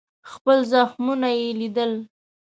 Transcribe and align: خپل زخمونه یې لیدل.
خپل 0.31 0.57
زخمونه 0.71 1.29
یې 1.39 1.47
لیدل. 1.59 1.91